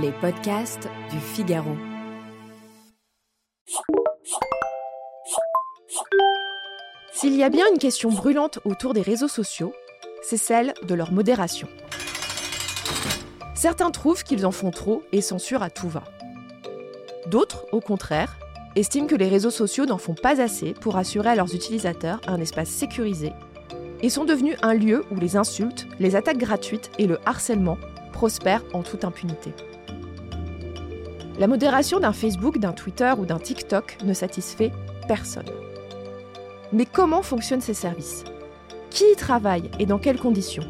Les 0.00 0.12
podcasts 0.12 0.88
du 1.10 1.18
Figaro. 1.18 1.76
S'il 7.12 7.36
y 7.36 7.42
a 7.42 7.50
bien 7.50 7.66
une 7.70 7.78
question 7.78 8.10
brûlante 8.10 8.58
autour 8.64 8.94
des 8.94 9.02
réseaux 9.02 9.28
sociaux, 9.28 9.74
c'est 10.22 10.38
celle 10.38 10.72
de 10.84 10.94
leur 10.94 11.12
modération. 11.12 11.68
Certains 13.54 13.90
trouvent 13.90 14.24
qu'ils 14.24 14.46
en 14.46 14.50
font 14.50 14.70
trop 14.70 15.02
et 15.12 15.20
censurent 15.20 15.62
à 15.62 15.68
tout 15.68 15.88
va. 15.88 16.04
D'autres, 17.26 17.66
au 17.72 17.80
contraire, 17.80 18.38
estiment 18.76 19.06
que 19.06 19.16
les 19.16 19.28
réseaux 19.28 19.50
sociaux 19.50 19.84
n'en 19.84 19.98
font 19.98 20.14
pas 20.14 20.40
assez 20.40 20.72
pour 20.72 20.96
assurer 20.96 21.28
à 21.28 21.34
leurs 21.34 21.54
utilisateurs 21.54 22.20
un 22.26 22.40
espace 22.40 22.70
sécurisé 22.70 23.32
et 24.00 24.08
sont 24.08 24.24
devenus 24.24 24.56
un 24.62 24.72
lieu 24.72 25.04
où 25.10 25.16
les 25.16 25.36
insultes, 25.36 25.86
les 26.00 26.16
attaques 26.16 26.38
gratuites 26.38 26.90
et 26.98 27.06
le 27.06 27.18
harcèlement 27.26 27.76
prospèrent 28.12 28.64
en 28.72 28.82
toute 28.82 29.04
impunité. 29.04 29.52
La 31.38 31.46
modération 31.46 31.98
d'un 31.98 32.12
Facebook, 32.12 32.58
d'un 32.58 32.72
Twitter 32.72 33.12
ou 33.18 33.24
d'un 33.24 33.38
TikTok 33.38 33.96
ne 34.04 34.12
satisfait 34.12 34.70
personne. 35.08 35.48
Mais 36.72 36.86
comment 36.86 37.22
fonctionnent 37.22 37.60
ces 37.60 37.74
services? 37.74 38.24
Qui 38.90 39.04
y 39.12 39.16
travaille 39.16 39.70
et 39.78 39.86
dans 39.86 39.98
quelles 39.98 40.20
conditions? 40.20 40.66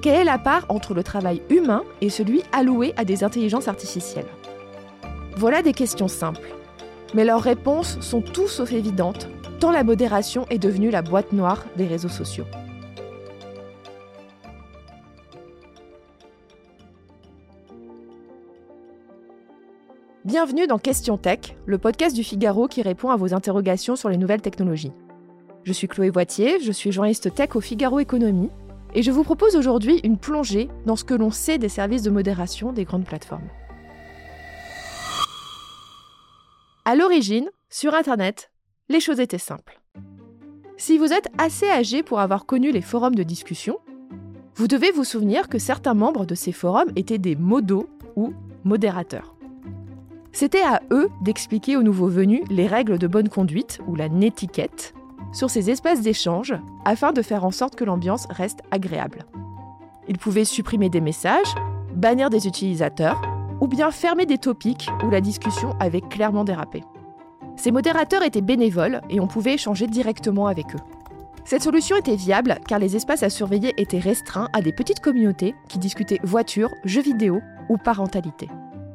Quelle 0.00 0.20
est 0.20 0.24
la 0.24 0.38
part 0.38 0.64
entre 0.70 0.94
le 0.94 1.02
travail 1.02 1.42
humain 1.50 1.82
et 2.00 2.08
celui 2.08 2.42
alloué 2.52 2.94
à 2.96 3.04
des 3.04 3.22
intelligences 3.24 3.68
artificielles? 3.68 4.28
Voilà 5.36 5.62
des 5.62 5.74
questions 5.74 6.08
simples. 6.08 6.54
Mais 7.14 7.24
leurs 7.24 7.42
réponses 7.42 8.00
sont 8.00 8.22
tout 8.22 8.48
sauf 8.48 8.72
évidentes, 8.72 9.28
tant 9.58 9.70
la 9.70 9.84
modération 9.84 10.46
est 10.48 10.58
devenue 10.58 10.90
la 10.90 11.02
boîte 11.02 11.32
noire 11.32 11.64
des 11.76 11.86
réseaux 11.86 12.08
sociaux. 12.08 12.46
Bienvenue 20.30 20.68
dans 20.68 20.78
Question 20.78 21.16
Tech, 21.16 21.56
le 21.66 21.76
podcast 21.76 22.14
du 22.14 22.22
Figaro 22.22 22.68
qui 22.68 22.82
répond 22.82 23.10
à 23.10 23.16
vos 23.16 23.34
interrogations 23.34 23.96
sur 23.96 24.08
les 24.08 24.16
nouvelles 24.16 24.40
technologies. 24.40 24.92
Je 25.64 25.72
suis 25.72 25.88
Chloé 25.88 26.08
Voitier, 26.08 26.60
je 26.60 26.70
suis 26.70 26.92
journaliste 26.92 27.34
tech 27.34 27.56
au 27.56 27.60
Figaro 27.60 27.98
Économie, 27.98 28.48
et 28.94 29.02
je 29.02 29.10
vous 29.10 29.24
propose 29.24 29.56
aujourd'hui 29.56 29.98
une 30.04 30.18
plongée 30.18 30.68
dans 30.86 30.94
ce 30.94 31.02
que 31.02 31.14
l'on 31.14 31.32
sait 31.32 31.58
des 31.58 31.68
services 31.68 32.04
de 32.04 32.10
modération 32.10 32.72
des 32.72 32.84
grandes 32.84 33.06
plateformes. 33.06 33.48
À 36.84 36.94
l'origine, 36.94 37.50
sur 37.68 37.96
Internet, 37.96 38.52
les 38.88 39.00
choses 39.00 39.18
étaient 39.18 39.36
simples. 39.36 39.80
Si 40.76 40.96
vous 40.96 41.12
êtes 41.12 41.26
assez 41.38 41.68
âgé 41.68 42.04
pour 42.04 42.20
avoir 42.20 42.46
connu 42.46 42.70
les 42.70 42.82
forums 42.82 43.16
de 43.16 43.24
discussion, 43.24 43.78
vous 44.54 44.68
devez 44.68 44.92
vous 44.92 45.02
souvenir 45.02 45.48
que 45.48 45.58
certains 45.58 45.94
membres 45.94 46.24
de 46.24 46.36
ces 46.36 46.52
forums 46.52 46.92
étaient 46.94 47.18
des 47.18 47.34
modos 47.34 47.88
ou 48.14 48.32
modérateurs. 48.62 49.34
C'était 50.32 50.62
à 50.62 50.80
eux 50.90 51.10
d'expliquer 51.20 51.76
aux 51.76 51.82
nouveaux 51.82 52.08
venus 52.08 52.42
les 52.50 52.66
règles 52.66 52.98
de 52.98 53.06
bonne 53.06 53.28
conduite, 53.28 53.80
ou 53.86 53.94
la 53.94 54.08
nétiquette, 54.08 54.94
sur 55.32 55.50
ces 55.50 55.70
espaces 55.70 56.02
d'échange, 56.02 56.54
afin 56.84 57.12
de 57.12 57.22
faire 57.22 57.44
en 57.44 57.50
sorte 57.50 57.74
que 57.74 57.84
l'ambiance 57.84 58.26
reste 58.30 58.60
agréable. 58.70 59.24
Ils 60.08 60.18
pouvaient 60.18 60.44
supprimer 60.44 60.88
des 60.88 61.00
messages, 61.00 61.54
bannir 61.94 62.30
des 62.30 62.46
utilisateurs, 62.46 63.20
ou 63.60 63.66
bien 63.66 63.90
fermer 63.90 64.26
des 64.26 64.38
topics 64.38 64.88
où 65.04 65.10
la 65.10 65.20
discussion 65.20 65.76
avait 65.80 66.00
clairement 66.00 66.44
dérapé. 66.44 66.82
Ces 67.56 67.72
modérateurs 67.72 68.22
étaient 68.22 68.40
bénévoles 68.40 69.02
et 69.10 69.20
on 69.20 69.26
pouvait 69.26 69.54
échanger 69.54 69.86
directement 69.86 70.46
avec 70.46 70.74
eux. 70.74 70.80
Cette 71.44 71.62
solution 71.62 71.96
était 71.96 72.16
viable 72.16 72.58
car 72.66 72.78
les 72.78 72.96
espaces 72.96 73.22
à 73.22 73.30
surveiller 73.30 73.74
étaient 73.76 73.98
restreints 73.98 74.48
à 74.52 74.62
des 74.62 74.72
petites 74.72 75.00
communautés 75.00 75.54
qui 75.68 75.78
discutaient 75.78 76.20
voitures, 76.22 76.70
jeux 76.84 77.02
vidéo 77.02 77.40
ou 77.68 77.76
parentalité. 77.76 78.48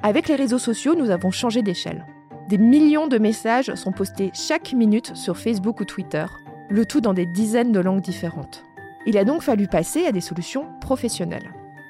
Avec 0.05 0.27
les 0.27 0.35
réseaux 0.35 0.59
sociaux, 0.59 0.93
nous 0.93 1.09
avons 1.09 1.31
changé 1.31 1.63
d'échelle. 1.63 2.05
Des 2.47 2.59
millions 2.59 3.07
de 3.07 3.17
messages 3.17 3.73
sont 3.73 3.91
postés 3.91 4.29
chaque 4.35 4.71
minute 4.71 5.15
sur 5.15 5.35
Facebook 5.35 5.79
ou 5.79 5.83
Twitter, 5.83 6.25
le 6.69 6.85
tout 6.85 7.01
dans 7.01 7.15
des 7.15 7.25
dizaines 7.25 7.71
de 7.71 7.79
langues 7.79 8.03
différentes. 8.03 8.63
Il 9.07 9.17
a 9.17 9.23
donc 9.23 9.41
fallu 9.41 9.65
passer 9.65 10.05
à 10.05 10.11
des 10.11 10.21
solutions 10.21 10.67
professionnelles. 10.79 11.49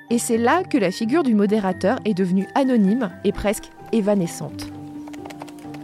Et 0.09 0.17
c'est 0.17 0.37
là 0.37 0.63
que 0.63 0.77
la 0.77 0.91
figure 0.91 1.23
du 1.23 1.35
modérateur 1.35 1.99
est 2.05 2.13
devenue 2.13 2.47
anonyme 2.55 3.11
et 3.25 3.33
presque 3.33 3.69
évanescente. 3.91 4.67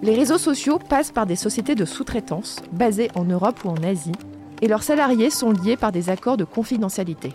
Les 0.01 0.15
réseaux 0.15 0.37
sociaux 0.37 0.79
passent 0.79 1.11
par 1.11 1.25
des 1.25 1.35
sociétés 1.35 1.75
de 1.75 1.83
sous-traitance 1.83 2.61
basées 2.71 3.11
en 3.13 3.25
Europe 3.25 3.59
ou 3.65 3.67
en 3.71 3.83
Asie, 3.83 4.15
et 4.61 4.69
leurs 4.69 4.83
salariés 4.83 5.31
sont 5.31 5.51
liés 5.51 5.75
par 5.75 5.91
des 5.91 6.09
accords 6.09 6.37
de 6.37 6.45
confidentialité. 6.45 7.33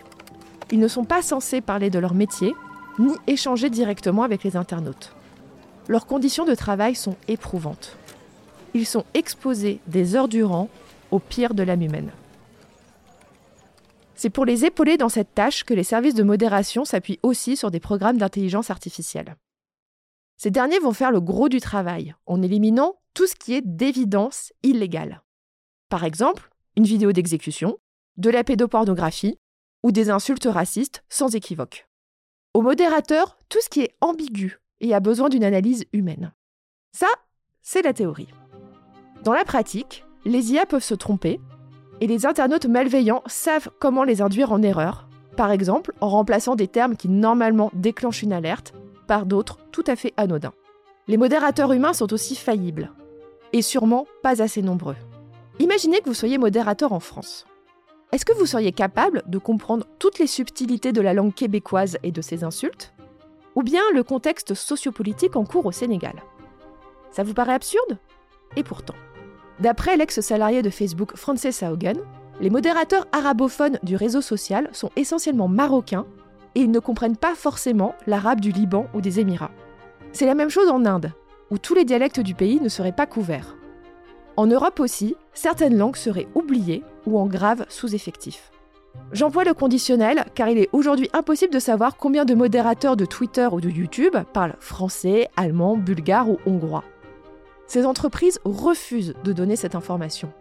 Ils 0.71 0.79
ne 0.79 0.87
sont 0.87 1.05
pas 1.05 1.21
censés 1.21 1.61
parler 1.61 1.91
de 1.91 1.99
leur 1.99 2.15
métier, 2.15 2.55
ni 2.99 3.13
échanger 3.27 3.69
directement 3.69 4.23
avec 4.23 4.43
les 4.43 4.55
internautes. 4.55 5.13
Leurs 5.87 6.05
conditions 6.05 6.45
de 6.45 6.55
travail 6.55 6.95
sont 6.95 7.15
éprouvantes. 7.27 7.97
Ils 8.73 8.85
sont 8.85 9.05
exposés 9.13 9.79
des 9.87 10.15
heures 10.15 10.27
durant 10.27 10.69
au 11.11 11.19
pire 11.19 11.53
de 11.53 11.63
l'âme 11.63 11.81
humaine. 11.81 12.11
C'est 14.15 14.29
pour 14.29 14.45
les 14.45 14.65
épauler 14.65 14.97
dans 14.97 15.09
cette 15.09 15.35
tâche 15.35 15.63
que 15.63 15.73
les 15.73 15.83
services 15.83 16.15
de 16.15 16.23
modération 16.23 16.85
s'appuient 16.85 17.19
aussi 17.21 17.55
sur 17.55 17.71
des 17.71 17.79
programmes 17.79 18.17
d'intelligence 18.17 18.71
artificielle. 18.71 19.35
Ces 20.37 20.51
derniers 20.51 20.79
vont 20.79 20.93
faire 20.93 21.11
le 21.11 21.21
gros 21.21 21.49
du 21.49 21.59
travail 21.59 22.15
en 22.25 22.41
éliminant 22.41 22.99
tout 23.13 23.27
ce 23.27 23.35
qui 23.35 23.53
est 23.53 23.61
d'évidence 23.65 24.53
illégale. 24.63 25.21
Par 25.89 26.03
exemple, 26.03 26.49
une 26.75 26.83
vidéo 26.83 27.11
d'exécution, 27.11 27.77
de 28.17 28.29
la 28.29 28.43
pédopornographie 28.43 29.37
ou 29.83 29.91
des 29.91 30.09
insultes 30.09 30.47
racistes 30.51 31.03
sans 31.09 31.35
équivoque. 31.35 31.87
Au 32.57 32.63
modérateur, 32.63 33.37
tout 33.49 33.59
ce 33.61 33.69
qui 33.69 33.81
est 33.81 33.93
ambigu 34.01 34.59
et 34.81 34.95
a 34.95 34.99
besoin 34.99 35.29
d'une 35.29 35.43
analyse 35.43 35.85
humaine. 35.93 36.33
Ça, 36.91 37.05
c'est 37.61 37.83
la 37.83 37.93
théorie. 37.93 38.29
Dans 39.23 39.33
la 39.33 39.45
pratique, 39.45 40.03
les 40.25 40.53
IA 40.53 40.65
peuvent 40.65 40.81
se 40.81 40.95
tromper 40.95 41.39
et 42.01 42.07
les 42.07 42.25
internautes 42.25 42.65
malveillants 42.65 43.21
savent 43.27 43.69
comment 43.79 44.03
les 44.03 44.23
induire 44.23 44.51
en 44.51 44.63
erreur, 44.63 45.07
par 45.35 45.51
exemple 45.51 45.93
en 46.01 46.09
remplaçant 46.09 46.55
des 46.55 46.67
termes 46.67 46.97
qui 46.97 47.09
normalement 47.09 47.69
déclenchent 47.75 48.23
une 48.23 48.33
alerte 48.33 48.73
par 49.05 49.27
d'autres 49.27 49.59
tout 49.71 49.83
à 49.85 49.95
fait 49.95 50.15
anodins. 50.17 50.55
Les 51.07 51.17
modérateurs 51.17 51.73
humains 51.73 51.93
sont 51.93 52.11
aussi 52.11 52.35
faillibles, 52.35 52.91
et 53.53 53.61
sûrement 53.61 54.07
pas 54.23 54.41
assez 54.41 54.63
nombreux. 54.63 54.95
Imaginez 55.59 55.99
que 55.99 56.09
vous 56.09 56.15
soyez 56.15 56.39
modérateur 56.39 56.91
en 56.91 56.99
France. 56.99 57.45
Est-ce 58.13 58.23
que 58.23 58.33
vous 58.33 58.45
seriez 58.45 58.71
capable 58.71 59.21
de 59.27 59.37
comprendre 59.37 59.85
toutes 59.99 60.17
les 60.17 60.27
subtilités 60.27 60.93
de 60.93 61.01
la 61.01 61.13
langue 61.13 61.33
québécoise 61.33 61.97
et 62.03 62.11
de 62.13 62.21
ses 62.21 62.45
insultes? 62.45 62.93
Ou 63.55 63.63
bien 63.63 63.81
le 63.93 64.01
contexte 64.01 64.53
sociopolitique 64.53 65.35
en 65.35 65.43
cours 65.43 65.65
au 65.65 65.73
Sénégal? 65.73 66.23
Ça 67.11 67.23
vous 67.23 67.33
paraît 67.33 67.53
absurde? 67.53 67.97
Et 68.55 68.63
pourtant. 68.63 68.93
D'après 69.59 69.97
l'ex-salarié 69.97 70.61
de 70.61 70.69
Facebook 70.69 71.17
Frances 71.17 71.63
Haugen, 71.63 71.97
les 72.39 72.49
modérateurs 72.49 73.07
arabophones 73.11 73.77
du 73.83 73.97
réseau 73.97 74.21
social 74.21 74.69
sont 74.71 74.91
essentiellement 74.95 75.49
marocains 75.49 76.05
et 76.55 76.61
ils 76.61 76.71
ne 76.71 76.79
comprennent 76.79 77.17
pas 77.17 77.35
forcément 77.35 77.93
l'arabe 78.05 78.39
du 78.39 78.51
Liban 78.51 78.87
ou 78.93 79.01
des 79.01 79.19
Émirats. 79.19 79.51
C'est 80.13 80.25
la 80.25 80.35
même 80.35 80.49
chose 80.49 80.69
en 80.69 80.85
Inde, 80.85 81.11
où 81.51 81.57
tous 81.57 81.75
les 81.75 81.83
dialectes 81.83 82.21
du 82.21 82.35
pays 82.35 82.61
ne 82.61 82.69
seraient 82.69 82.95
pas 82.95 83.05
couverts. 83.05 83.56
En 84.37 84.45
Europe 84.45 84.79
aussi, 84.79 85.15
certaines 85.33 85.75
langues 85.75 85.95
seraient 85.95 86.27
oubliées 86.35 86.83
ou 87.07 87.17
en 87.17 87.25
grave 87.25 87.65
sous-effectif. 87.69 88.51
J'emploie 89.11 89.43
le 89.43 89.55
conditionnel 89.55 90.25
car 90.35 90.47
il 90.47 90.59
est 90.59 90.69
aujourd'hui 90.73 91.09
impossible 91.11 91.53
de 91.53 91.59
savoir 91.59 91.97
combien 91.97 92.23
de 92.23 92.35
modérateurs 92.35 92.95
de 92.95 93.05
Twitter 93.05 93.47
ou 93.51 93.59
de 93.59 93.69
YouTube 93.69 94.15
parlent 94.33 94.55
français, 94.59 95.27
allemand, 95.37 95.75
bulgare 95.75 96.29
ou 96.29 96.37
hongrois. 96.45 96.83
Ces 97.65 97.85
entreprises 97.85 98.39
refusent 98.45 99.15
de 99.23 99.33
donner 99.33 99.55
cette 99.55 99.75
information. 99.75 100.31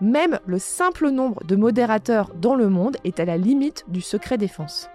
Même 0.00 0.40
le 0.46 0.58
simple 0.58 1.10
nombre 1.10 1.44
de 1.44 1.54
modérateurs 1.54 2.30
dans 2.34 2.54
le 2.54 2.70
monde 2.70 2.96
est 3.04 3.20
à 3.20 3.26
la 3.26 3.36
limite 3.36 3.84
du 3.88 4.00
secret 4.00 4.38
défense. 4.38 4.88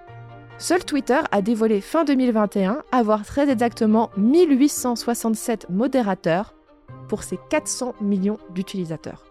Seul 0.57 0.83
Twitter 0.83 1.19
a 1.31 1.41
dévoilé 1.41 1.81
fin 1.81 2.03
2021 2.03 2.84
avoir 2.91 3.25
très 3.25 3.49
exactement 3.49 4.09
1867 4.17 5.69
modérateurs 5.69 6.53
pour 7.09 7.23
ses 7.23 7.38
400 7.50 7.96
millions 8.00 8.38
d'utilisateurs. 8.52 9.26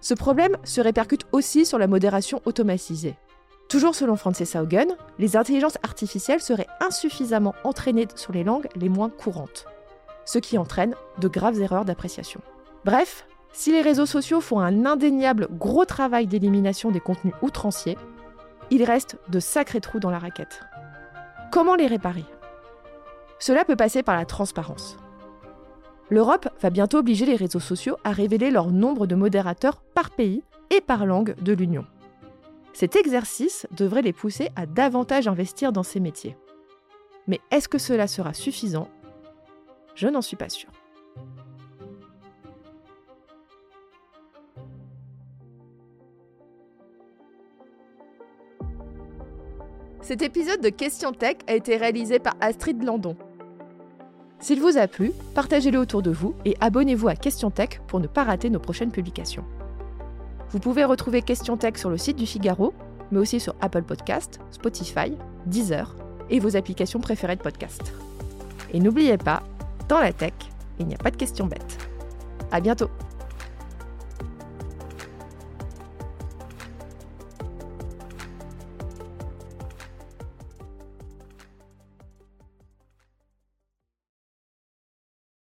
Ce 0.00 0.14
problème 0.14 0.56
se 0.64 0.80
répercute 0.80 1.26
aussi 1.32 1.66
sur 1.66 1.78
la 1.78 1.86
modération 1.86 2.40
automatisée. 2.46 3.16
Toujours 3.68 3.94
selon 3.94 4.16
Frances 4.16 4.56
Haugen, 4.56 4.96
les 5.18 5.36
intelligences 5.36 5.78
artificielles 5.82 6.40
seraient 6.40 6.66
insuffisamment 6.80 7.54
entraînées 7.62 8.08
sur 8.16 8.32
les 8.32 8.42
langues 8.42 8.68
les 8.74 8.88
moins 8.88 9.10
courantes, 9.10 9.66
ce 10.24 10.38
qui 10.38 10.56
entraîne 10.56 10.94
de 11.18 11.28
graves 11.28 11.60
erreurs 11.60 11.84
d'appréciation. 11.84 12.40
Bref, 12.84 13.26
si 13.52 13.72
les 13.72 13.82
réseaux 13.82 14.06
sociaux 14.06 14.40
font 14.40 14.60
un 14.60 14.86
indéniable 14.86 15.48
gros 15.52 15.84
travail 15.84 16.26
d'élimination 16.26 16.90
des 16.90 17.00
contenus 17.00 17.34
outranciers, 17.42 17.98
il 18.70 18.84
reste 18.84 19.18
de 19.28 19.38
sacrés 19.40 19.80
trous 19.80 20.00
dans 20.00 20.10
la 20.10 20.18
raquette. 20.18 20.60
Comment 21.52 21.74
les 21.74 21.88
réparer? 21.88 22.24
Cela 23.38 23.64
peut 23.64 23.76
passer 23.76 24.02
par 24.02 24.16
la 24.16 24.24
transparence. 24.24 24.96
L'Europe 26.10 26.48
va 26.60 26.70
bientôt 26.70 26.98
obliger 26.98 27.24
les 27.24 27.36
réseaux 27.36 27.60
sociaux 27.60 27.96
à 28.02 28.10
révéler 28.10 28.50
leur 28.50 28.72
nombre 28.72 29.06
de 29.06 29.14
modérateurs 29.14 29.80
par 29.94 30.10
pays 30.10 30.42
et 30.70 30.80
par 30.80 31.06
langue 31.06 31.36
de 31.40 31.52
l'Union. 31.52 31.86
Cet 32.72 32.96
exercice 32.96 33.68
devrait 33.76 34.02
les 34.02 34.12
pousser 34.12 34.50
à 34.56 34.66
davantage 34.66 35.28
investir 35.28 35.72
dans 35.72 35.84
ces 35.84 36.00
métiers. 36.00 36.36
Mais 37.28 37.40
est-ce 37.52 37.68
que 37.68 37.78
cela 37.78 38.08
sera 38.08 38.34
suffisant? 38.34 38.88
Je 39.94 40.08
n'en 40.08 40.20
suis 40.20 40.36
pas 40.36 40.48
sûre. 40.48 40.70
Cet 50.00 50.22
épisode 50.22 50.60
de 50.60 50.70
Question 50.70 51.12
Tech 51.12 51.36
a 51.46 51.54
été 51.54 51.76
réalisé 51.76 52.18
par 52.18 52.34
Astrid 52.40 52.82
Landon. 52.82 53.16
S'il 54.40 54.60
vous 54.60 54.78
a 54.78 54.88
plu, 54.88 55.12
partagez-le 55.34 55.78
autour 55.78 56.00
de 56.00 56.10
vous 56.10 56.34
et 56.46 56.56
abonnez-vous 56.60 57.08
à 57.08 57.14
Question 57.14 57.50
Tech 57.50 57.80
pour 57.86 58.00
ne 58.00 58.06
pas 58.06 58.24
rater 58.24 58.48
nos 58.48 58.58
prochaines 58.58 58.90
publications. 58.90 59.44
Vous 60.50 60.58
pouvez 60.58 60.84
retrouver 60.84 61.20
Question 61.20 61.58
Tech 61.58 61.76
sur 61.76 61.90
le 61.90 61.98
site 61.98 62.16
du 62.16 62.26
Figaro, 62.26 62.72
mais 63.12 63.18
aussi 63.18 63.38
sur 63.38 63.54
Apple 63.60 63.82
Podcast, 63.82 64.40
Spotify, 64.50 65.12
Deezer 65.44 65.94
et 66.30 66.40
vos 66.40 66.56
applications 66.56 67.00
préférées 67.00 67.36
de 67.36 67.42
podcast. 67.42 67.92
Et 68.72 68.80
n'oubliez 68.80 69.18
pas, 69.18 69.42
dans 69.88 70.00
la 70.00 70.12
tech, 70.12 70.32
il 70.78 70.86
n'y 70.86 70.94
a 70.94 70.98
pas 70.98 71.10
de 71.10 71.16
questions 71.16 71.46
bêtes. 71.46 71.78
À 72.50 72.60
bientôt! 72.60 72.88